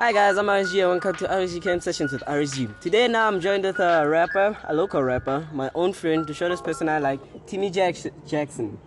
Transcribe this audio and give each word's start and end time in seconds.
Hi 0.00 0.12
guys, 0.12 0.38
I'm 0.38 0.46
RSG 0.46 0.80
and 0.80 0.88
welcome 0.90 1.14
to 1.16 1.26
RSG 1.28 1.62
Camp 1.62 1.82
Sessions 1.82 2.12
with 2.12 2.22
RSG. 2.22 2.80
Today 2.80 3.06
now 3.06 3.28
I'm 3.28 3.38
joined 3.40 3.64
with 3.64 3.78
a 3.80 4.08
rapper, 4.08 4.56
a 4.64 4.74
local 4.74 5.02
rapper, 5.02 5.46
my 5.52 5.70
own 5.74 5.92
friend, 5.92 6.26
the 6.26 6.32
shortest 6.34 6.64
person 6.64 6.88
I 6.88 6.98
like, 6.98 7.20
Timmy 7.46 7.70
Jack- 7.70 7.96
Jackson. 8.26 8.78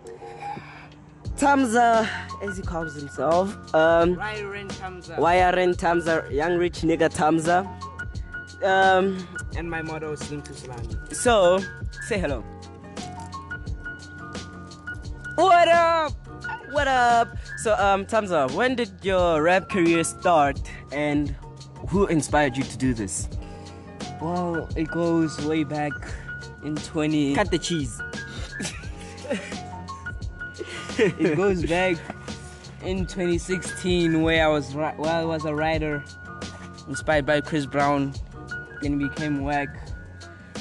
Tamza, 1.36 2.08
as 2.42 2.56
he 2.56 2.62
calls 2.62 2.94
himself, 2.94 3.54
um, 3.74 4.16
Ryren 4.16 4.68
Tamza. 4.68 5.16
YRN 5.18 5.74
Tamza, 5.76 6.30
young 6.32 6.56
rich 6.56 6.80
nigga 6.80 7.08
Tamza. 7.08 7.64
Um, 8.64 9.26
And 9.56 9.70
my 9.70 9.82
motto 9.82 10.12
is 10.12 10.20
Slim 10.20 10.42
to 10.42 10.52
Salami. 10.54 10.88
so, 11.12 11.58
say 12.08 12.18
hello. 12.18 12.42
What 15.36 15.68
up? 15.68 16.12
What 16.72 16.88
up? 16.88 17.36
So, 17.58 17.74
um, 17.78 18.04
Tamza, 18.04 18.50
when 18.52 18.74
did 18.74 18.90
your 19.04 19.42
rap 19.42 19.68
career 19.68 20.02
start 20.04 20.60
and 20.94 21.34
who 21.88 22.06
inspired 22.06 22.56
you 22.56 22.62
to 22.62 22.78
do 22.78 22.94
this? 22.94 23.28
Well, 24.20 24.68
it 24.76 24.88
goes 24.88 25.44
way 25.44 25.64
back 25.64 25.92
in 26.64 26.76
20. 26.76 27.34
Cut 27.34 27.50
the 27.50 27.58
cheese. 27.58 28.00
it 30.98 31.36
goes 31.36 31.64
back 31.66 31.96
in 32.84 33.06
2016 33.06 34.22
where 34.22 34.44
I 34.44 34.48
was 34.48 34.74
ri- 34.74 34.94
where 34.96 35.12
I 35.12 35.24
was 35.24 35.44
a 35.44 35.54
writer 35.54 36.04
inspired 36.88 37.26
by 37.26 37.40
Chris 37.40 37.66
Brown. 37.66 38.14
Then 38.80 38.98
became 38.98 39.42
whack. 39.42 39.68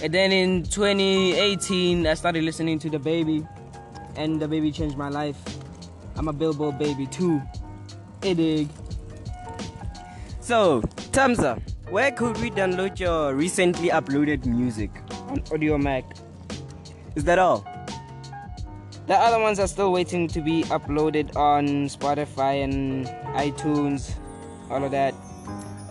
And 0.01 0.13
then 0.13 0.31
in 0.31 0.63
2018 0.63 2.07
I 2.07 2.13
started 2.15 2.43
listening 2.43 2.79
to 2.79 2.89
DaBaby, 2.89 3.47
and 4.15 4.41
DaBaby 4.41 4.73
changed 4.73 4.97
my 4.97 5.09
life. 5.09 5.37
I'm 6.15 6.27
a 6.27 6.33
Billboard 6.33 6.79
baby 6.79 7.05
too. 7.07 7.41
Hey 8.21 8.33
dig. 8.33 8.69
So, 10.43 10.81
Tamza, 11.13 11.57
where 11.89 12.11
could 12.11 12.37
we 12.41 12.51
download 12.51 12.99
your 12.99 13.33
recently 13.33 13.87
uploaded 13.87 14.45
music? 14.45 14.91
On 15.29 15.39
Audiomack. 15.55 16.03
Is 17.15 17.23
that 17.23 17.39
all? 17.39 17.65
The 19.07 19.15
other 19.15 19.39
ones 19.39 19.57
are 19.57 19.67
still 19.67 19.93
waiting 19.93 20.27
to 20.27 20.41
be 20.41 20.63
uploaded 20.63 21.33
on 21.37 21.87
Spotify 21.87 22.61
and 22.61 23.05
iTunes, 23.39 24.15
all 24.69 24.83
of 24.83 24.91
that. 24.91 25.15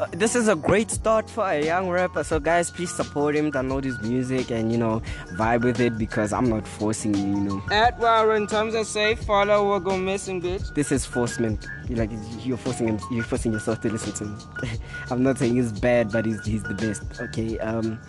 Uh, 0.02 0.06
this 0.10 0.34
is 0.34 0.48
a 0.48 0.56
great 0.56 0.90
start 0.90 1.30
for 1.30 1.44
a 1.44 1.64
young 1.64 1.88
rapper. 1.88 2.24
So, 2.24 2.40
guys, 2.40 2.72
please 2.72 2.90
support 2.90 3.36
him, 3.36 3.52
download 3.52 3.84
his 3.84 4.00
music, 4.02 4.50
and 4.50 4.72
you 4.72 4.76
know, 4.76 5.00
vibe 5.34 5.62
with 5.62 5.78
it 5.78 5.96
because 5.96 6.32
I'm 6.32 6.48
not 6.48 6.66
forcing 6.66 7.14
you. 7.14 7.22
You 7.22 7.40
know, 7.44 7.62
At 7.70 8.00
Warren 8.00 8.48
Thompson 8.48 8.84
say 8.84 9.14
follow 9.14 9.64
or 9.64 9.78
go 9.78 9.96
missing, 9.96 10.42
bitch. 10.42 10.74
this 10.74 10.90
is 10.90 11.06
forcement. 11.06 11.68
You 11.88 11.94
like 11.94 12.10
you're 12.40 12.56
forcing 12.56 12.88
him. 12.88 12.98
You're 13.12 13.22
forcing 13.22 13.52
yourself 13.52 13.80
to 13.82 13.90
listen 13.90 14.12
to 14.14 14.24
him. 14.24 14.80
I'm 15.10 15.22
not 15.22 15.38
saying 15.38 15.54
he's 15.54 15.70
bad, 15.70 16.10
but 16.10 16.26
he's 16.26 16.44
he's 16.44 16.64
the 16.64 16.74
best. 16.74 17.04
Okay. 17.20 17.60
Um, 17.60 18.00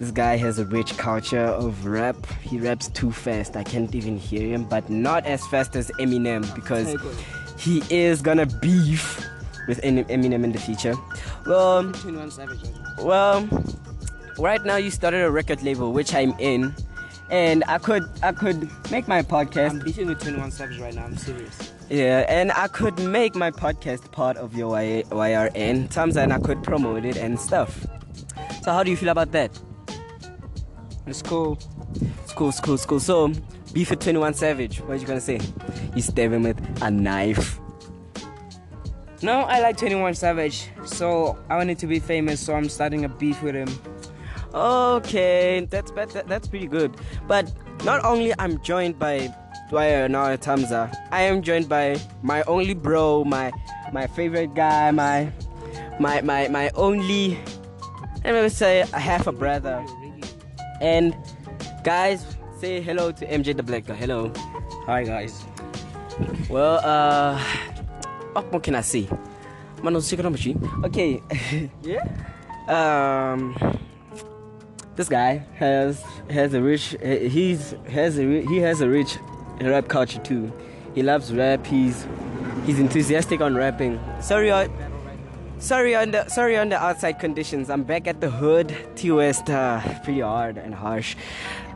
this 0.00 0.10
guy 0.10 0.36
has 0.38 0.58
a 0.58 0.64
rich 0.64 0.96
culture 0.96 1.38
of 1.44 1.86
rap. 1.86 2.16
He 2.42 2.58
raps 2.58 2.88
too 2.88 3.12
fast. 3.12 3.56
I 3.56 3.62
can't 3.62 3.94
even 3.94 4.16
hear 4.16 4.48
him, 4.48 4.64
but 4.64 4.90
not 4.90 5.24
as 5.24 5.46
fast 5.46 5.76
as 5.76 5.88
Eminem 6.00 6.52
because 6.56 6.96
he 7.60 7.80
is 7.90 8.22
gonna 8.22 8.46
beef 8.46 9.24
with 9.68 9.80
Eminem 9.82 10.42
in 10.42 10.52
the 10.52 10.58
future. 10.58 10.94
Well. 11.46 11.92
Well, 12.98 13.46
right 14.38 14.64
now 14.64 14.76
you 14.76 14.90
started 14.90 15.22
a 15.24 15.30
record 15.30 15.62
label, 15.62 15.92
which 15.92 16.14
I'm 16.14 16.32
in, 16.40 16.74
and 17.30 17.62
I 17.68 17.78
could 17.78 18.04
I 18.22 18.32
could 18.32 18.68
make 18.90 19.06
my 19.06 19.22
podcast. 19.22 19.70
I'm 19.70 19.78
beefing 19.80 20.08
with 20.08 20.20
21 20.20 20.50
Savage 20.50 20.78
right 20.80 20.94
now. 20.94 21.04
I'm 21.04 21.16
serious. 21.16 21.72
Yeah, 21.90 22.26
and 22.28 22.52
I 22.52 22.68
could 22.68 22.98
make 22.98 23.34
my 23.34 23.50
podcast 23.50 24.10
part 24.12 24.36
of 24.36 24.54
your 24.54 24.70
y- 24.70 25.04
YRN 25.10 25.90
times, 25.90 26.16
and 26.16 26.32
I 26.32 26.38
could 26.38 26.62
promote 26.62 27.04
it 27.04 27.16
and 27.16 27.38
stuff. 27.38 27.86
So 28.62 28.72
how 28.72 28.82
do 28.82 28.90
you 28.90 28.96
feel 28.96 29.08
about 29.10 29.32
that? 29.32 29.58
It's 31.06 31.22
cool. 31.22 31.58
It's 32.22 32.32
cool, 32.34 32.50
it's 32.50 32.60
cool, 32.60 32.74
it's 32.74 32.84
cool. 32.84 33.00
So, 33.00 33.32
beef 33.72 33.88
with 33.90 34.00
21 34.00 34.34
Savage. 34.34 34.80
What 34.80 34.90
are 34.90 34.96
you 34.96 35.06
gonna 35.06 35.20
say? 35.20 35.40
You 35.94 36.02
stab 36.02 36.32
him 36.32 36.42
with 36.42 36.82
a 36.82 36.90
knife. 36.90 37.58
No, 39.20 39.40
I 39.40 39.60
like 39.60 39.76
21 39.76 40.14
Savage, 40.14 40.68
so 40.84 41.36
I 41.50 41.56
wanted 41.56 41.78
to 41.80 41.86
be 41.86 41.98
famous, 41.98 42.40
so 42.40 42.54
I'm 42.54 42.68
starting 42.68 43.04
a 43.04 43.08
beef 43.08 43.42
with 43.42 43.54
him. 43.54 43.68
Okay, 44.54 45.66
that's 45.68 45.90
bet- 45.90 46.26
that's 46.28 46.46
pretty 46.46 46.68
good. 46.68 46.96
But 47.26 47.52
not 47.84 48.04
only 48.04 48.32
I'm 48.38 48.62
joined 48.62 48.98
by 48.98 49.34
Dwyer 49.70 50.08
now 50.08 50.34
Tamza, 50.36 50.94
I 51.10 51.22
am 51.22 51.42
joined 51.42 51.68
by 51.68 52.00
my 52.22 52.42
only 52.44 52.74
bro, 52.74 53.24
my 53.24 53.52
my 53.92 54.06
favorite 54.06 54.54
guy, 54.54 54.90
my 54.92 55.32
my 55.98 56.20
my 56.22 56.48
my 56.48 56.70
only 56.74 57.38
let 58.24 58.42
me 58.42 58.48
say 58.48 58.80
a 58.80 58.98
half 58.98 59.26
a 59.26 59.32
brother. 59.32 59.84
And 60.80 61.14
guys, 61.82 62.24
say 62.60 62.80
hello 62.80 63.10
to 63.12 63.26
MJ 63.26 63.56
the 63.56 63.62
Black 63.62 63.86
Guy. 63.86 63.94
Hello. 63.94 64.32
Hi 64.86 65.02
guys. 65.02 65.44
Well, 66.48 66.80
uh, 66.82 67.38
what 68.38 68.52
more 68.52 68.60
can 68.60 68.74
I 68.76 68.82
say? 68.82 69.08
Man, 69.82 70.00
secret 70.00 70.22
number 70.22 70.38
three. 70.38 70.56
Okay. 70.84 71.22
Yeah? 71.82 72.04
um 72.68 73.56
this 74.96 75.08
guy 75.08 75.42
has 75.56 76.04
has 76.28 76.52
a 76.52 76.60
rich 76.60 76.94
he's 77.00 77.74
has 77.88 78.18
a 78.18 78.42
he 78.42 78.58
has 78.58 78.82
a 78.82 78.88
rich 78.88 79.16
rap 79.62 79.88
culture 79.88 80.20
too 80.20 80.52
he 80.94 81.02
loves 81.02 81.32
rap 81.32 81.64
he's 81.64 82.06
he's 82.66 82.78
enthusiastic 82.78 83.40
on 83.40 83.54
rapping 83.54 83.98
sorry 84.20 84.50
on 84.50 84.68
sorry 85.58 85.94
on 85.94 86.10
the 86.10 86.28
sorry 86.28 86.58
on 86.58 86.68
the 86.68 86.76
outside 86.76 87.18
conditions 87.18 87.70
i'm 87.70 87.84
back 87.84 88.06
at 88.06 88.20
the 88.20 88.28
hood 88.28 88.76
t 88.96 89.10
west 89.10 89.48
uh, 89.48 89.80
pretty 90.04 90.20
hard 90.20 90.58
and 90.58 90.74
harsh 90.74 91.16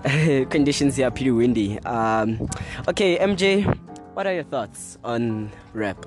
conditions 0.50 0.96
here 0.96 1.10
pretty 1.10 1.30
windy 1.30 1.78
um 1.86 2.36
okay 2.86 3.16
mj 3.16 3.64
what 4.12 4.26
are 4.26 4.34
your 4.34 4.44
thoughts 4.44 4.98
on 5.04 5.50
rap 5.72 6.04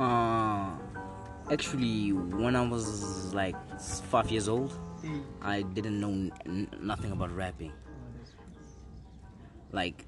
Uh, 0.00 0.70
actually, 1.50 2.10
when 2.12 2.56
I 2.56 2.66
was 2.66 3.34
like 3.34 3.54
five 4.10 4.30
years 4.30 4.48
old, 4.48 4.72
I 5.42 5.60
didn't 5.60 6.00
know 6.00 6.08
n- 6.46 6.68
nothing 6.80 7.12
about 7.12 7.30
rapping. 7.36 7.72
Like, 9.72 10.06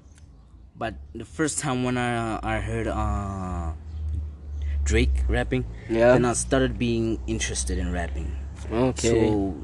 but 0.75 0.95
the 1.13 1.25
first 1.25 1.59
time 1.59 1.83
when 1.83 1.97
I 1.97 2.39
I 2.41 2.59
heard 2.59 2.87
uh 2.87 3.73
Drake 4.83 5.23
rapping, 5.29 5.63
Yeah. 5.89 6.13
then 6.13 6.25
I 6.25 6.33
started 6.33 6.79
being 6.79 7.19
interested 7.27 7.77
in 7.77 7.91
rapping. 7.91 8.35
okay 8.71 9.29
So 9.29 9.55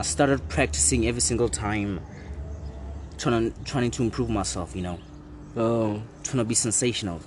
I 0.00 0.02
started 0.02 0.46
practicing 0.48 1.06
every 1.06 1.20
single 1.22 1.48
time, 1.48 2.00
trying 3.16 3.52
to, 3.52 3.64
trying 3.64 3.90
to 3.92 4.02
improve 4.02 4.28
myself. 4.28 4.74
You 4.74 4.82
know, 4.82 4.98
oh 5.56 6.02
trying 6.24 6.38
to 6.38 6.44
be 6.44 6.54
sensational. 6.56 7.20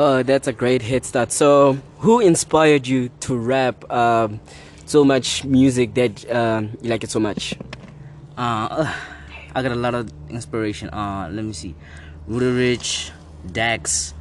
Oh, 0.00 0.22
that's 0.22 0.46
a 0.46 0.52
great 0.52 0.80
head 0.80 1.04
start. 1.04 1.32
So, 1.32 1.76
who 1.98 2.20
inspired 2.20 2.86
you 2.86 3.08
to 3.26 3.36
rap 3.36 3.82
um, 3.90 4.38
so 4.86 5.02
much 5.02 5.42
music 5.42 5.94
that 5.94 6.22
um, 6.30 6.78
you 6.80 6.88
like 6.88 7.02
it 7.02 7.10
so 7.10 7.18
much? 7.18 7.58
Uh, 8.36 8.94
I 9.56 9.60
got 9.60 9.72
a 9.72 9.74
lot 9.74 9.96
of 9.96 10.08
inspiration. 10.30 10.88
Uh, 10.90 11.28
let 11.32 11.44
me 11.44 11.52
see, 11.52 11.74
Roddy 12.28 12.46
Ricch, 12.46 13.10
Dax, 13.50 14.14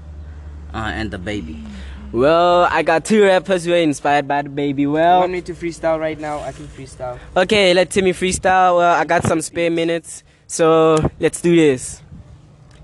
uh, 0.73 0.77
and 0.97 1.11
DaBaby. 1.11 1.63
Well, 2.11 2.63
I 2.71 2.81
got 2.81 3.05
two 3.05 3.21
rappers 3.21 3.63
who 3.65 3.73
are 3.73 3.75
inspired 3.75 4.27
by 4.27 4.41
DaBaby. 4.41 4.91
Well, 4.91 5.19
want 5.19 5.31
me 5.31 5.41
to 5.44 5.53
freestyle 5.53 5.99
right 5.99 6.19
now? 6.19 6.39
I 6.39 6.53
can 6.53 6.65
freestyle. 6.69 7.19
okay, 7.38 7.75
let 7.75 7.91
Timmy 7.91 8.13
freestyle. 8.13 8.77
Well, 8.77 8.95
I 8.95 9.05
got 9.05 9.25
some 9.25 9.41
spare 9.41 9.69
minutes, 9.69 10.23
so 10.47 10.97
let's 11.19 11.39
do 11.39 11.55
this. 11.55 12.01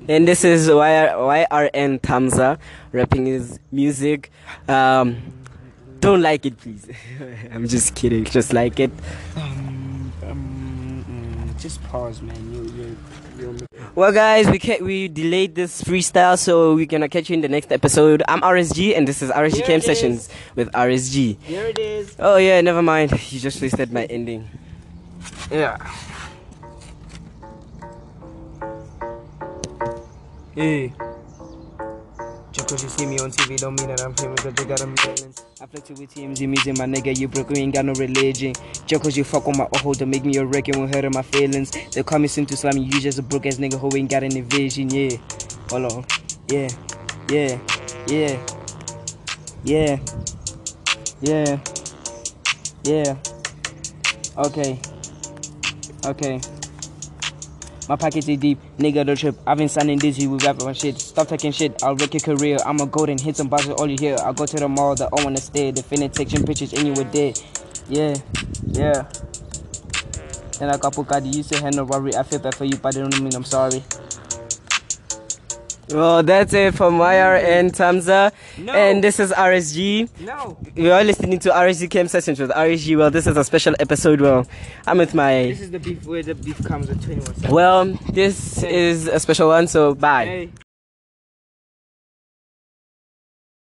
And 0.07 0.27
this 0.27 0.43
is 0.43 0.67
YR, 0.67 0.73
YRN 1.15 2.01
Tamza 2.01 2.59
rapping 2.91 3.25
his 3.25 3.59
music. 3.71 4.31
Um, 4.67 5.17
don't 6.01 6.21
like 6.21 6.45
it, 6.45 6.57
please. 6.57 6.85
I'm 7.53 7.67
just 7.67 7.95
kidding. 7.95 8.25
Just 8.25 8.51
like 8.51 8.79
it. 8.81 8.91
Um, 9.37 10.11
um, 10.23 11.05
mm, 11.07 11.61
just 11.61 11.81
pause, 11.83 12.21
man. 12.21 12.35
You, 12.53 12.63
you, 12.63 12.97
you. 13.39 13.67
Well, 13.95 14.11
guys, 14.11 14.49
we 14.49 14.59
ca- 14.59 14.81
we 14.81 15.07
delayed 15.07 15.55
this 15.55 15.81
freestyle, 15.81 16.37
so 16.37 16.75
we're 16.75 16.85
gonna 16.85 17.07
catch 17.07 17.29
you 17.29 17.35
in 17.35 17.41
the 17.41 17.47
next 17.47 17.71
episode. 17.71 18.23
I'm 18.27 18.41
RSG, 18.41 18.97
and 18.97 19.07
this 19.07 19.21
is 19.21 19.29
RSG 19.31 19.55
Here 19.55 19.65
Camp 19.65 19.83
it 19.83 19.89
is. 19.89 19.97
Sessions 19.99 20.29
with 20.55 20.69
RSG. 20.73 21.39
Here 21.41 21.65
it 21.67 21.79
is. 21.79 22.15
Oh 22.19 22.35
yeah, 22.35 22.59
never 22.61 22.81
mind. 22.81 23.11
You 23.31 23.39
just 23.39 23.61
wasted 23.61 23.93
my 23.93 24.03
ending. 24.05 24.49
Yeah. 25.49 25.77
Hey. 30.55 30.93
Just 32.51 32.69
cause 32.69 32.83
you 32.83 32.89
see 32.89 33.07
me 33.07 33.17
on 33.19 33.31
TV 33.31 33.57
don't 33.57 33.79
mean 33.79 33.89
that 33.89 34.01
I'm 34.01 34.13
here 34.19 34.29
because 34.29 34.53
you 34.59 34.65
got 34.65 34.81
a 34.81 34.85
millions. 34.85 35.43
I 35.59 35.65
flex 35.65 35.89
you 35.89 35.95
with 35.95 36.13
TMZ 36.13 36.47
music, 36.47 36.77
my 36.77 36.85
nigga, 36.85 37.17
you 37.17 37.27
broke, 37.27 37.49
you 37.49 37.63
ain't 37.63 37.73
got 37.73 37.85
no 37.85 37.93
religion. 37.93 38.53
Just 38.85 39.01
cause 39.01 39.17
you 39.17 39.23
fuck 39.23 39.47
on 39.47 39.57
my 39.57 39.67
old 39.83 39.97
to 39.97 40.05
make 40.05 40.23
me 40.23 40.37
a 40.37 40.45
wreck, 40.45 40.67
you 40.67 40.77
won't 40.77 40.93
hurt 40.93 41.11
my 41.11 41.23
feelings. 41.23 41.71
They 41.71 42.03
call 42.03 42.19
me 42.19 42.27
Sim 42.27 42.45
to 42.45 42.55
slam 42.55 42.77
you 42.77 43.01
just 43.01 43.17
a 43.17 43.23
broke 43.23 43.47
ass 43.47 43.55
nigga 43.55 43.79
who 43.79 43.89
ain't 43.97 44.11
got 44.11 44.21
any 44.21 44.41
vision, 44.41 44.91
yeah. 44.91 45.17
Hold 45.71 45.91
on. 45.91 46.05
Yeah, 46.47 46.67
yeah, 47.29 47.59
yeah, 48.07 48.37
yeah, 49.63 49.97
Yeah. 51.21 51.59
Yeah. 52.83 53.15
Okay. 54.37 54.77
Okay. 56.05 56.41
My 57.89 57.97
pockets 57.97 58.29
are 58.29 58.35
deep, 58.35 58.59
nigga. 58.77 59.05
The 59.05 59.15
trip. 59.15 59.35
I've 59.45 59.57
been 59.57 59.67
signing 59.67 59.97
dizzy 59.97 60.27
with 60.27 60.43
rapping 60.43 60.67
on 60.67 60.73
shit. 60.73 60.99
Stop 60.99 61.27
talking 61.27 61.51
shit. 61.51 61.83
I'll 61.83 61.95
wreck 61.95 62.13
your 62.13 62.21
career. 62.21 62.57
I'm 62.65 62.79
a 62.79 62.85
golden 62.85 63.17
hit 63.17 63.35
some 63.35 63.49
bosses 63.49 63.71
all 63.71 63.89
you 63.89 63.97
hear. 63.99 64.15
I'll 64.19 64.33
go 64.33 64.45
to 64.45 64.55
the 64.55 64.69
mall. 64.69 64.95
The 64.95 65.05
I 65.05 65.23
wanna 65.23 65.37
stay. 65.37 65.71
The 65.71 65.81
finna 65.81 66.11
taking 66.11 66.45
pictures 66.45 66.73
and 66.73 66.87
you 66.87 66.93
were 66.93 67.09
dead. 67.09 67.39
Yeah. 67.89 68.15
Yeah. 68.67 69.07
And 70.61 70.71
I 70.71 70.77
got 70.77 70.93
Bugatti. 70.93 71.35
You 71.35 71.43
say 71.43 71.69
no 71.71 71.83
worry. 71.83 72.15
I 72.15 72.23
feel 72.23 72.39
bad 72.39 72.55
for 72.55 72.65
you, 72.65 72.77
but 72.77 72.95
I 72.95 73.01
don't 73.01 73.21
mean 73.21 73.35
I'm 73.35 73.43
sorry. 73.43 73.83
Well, 75.89 76.23
that's 76.23 76.53
it 76.53 76.75
from 76.75 76.97
my 76.97 77.15
and 77.15 77.73
Tamza. 77.73 78.31
No. 78.57 78.73
And 78.73 79.03
this 79.03 79.19
is 79.19 79.31
RSG. 79.31 80.09
No. 80.21 80.57
We 80.75 80.89
are 80.89 81.03
listening 81.03 81.39
to 81.39 81.49
RSG 81.49 81.89
Camp 81.89 82.09
Sessions 82.09 82.39
with 82.39 82.51
RSG. 82.51 82.97
Well, 82.97 83.11
this 83.11 83.27
is 83.27 83.35
a 83.37 83.43
special 83.43 83.75
episode. 83.79 84.21
Well, 84.21 84.47
I'm 84.87 84.97
with 84.97 85.13
my. 85.13 85.43
This 85.43 85.61
is 85.61 85.71
the 85.71 85.79
beef 85.79 86.05
where 86.05 86.23
the 86.23 86.35
beef 86.35 86.63
comes 86.63 86.89
at 86.89 87.01
21 87.01 87.25
seconds. 87.25 87.53
Well, 87.53 87.85
this 88.11 88.63
is 88.63 89.07
a 89.07 89.19
special 89.19 89.49
one, 89.49 89.67
so 89.67 89.93
bye. 89.93 90.25
Hey. 90.25 90.49